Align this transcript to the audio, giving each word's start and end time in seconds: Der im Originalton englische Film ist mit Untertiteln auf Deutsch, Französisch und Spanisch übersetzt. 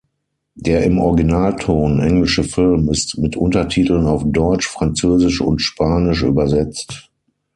Der 0.55 0.83
im 0.83 0.97
Originalton 0.97 1.99
englische 1.99 2.43
Film 2.43 2.89
ist 2.89 3.19
mit 3.19 3.35
Untertiteln 3.35 4.07
auf 4.07 4.23
Deutsch, 4.25 4.67
Französisch 4.67 5.41
und 5.41 5.59
Spanisch 5.61 6.23
übersetzt. 6.23 7.11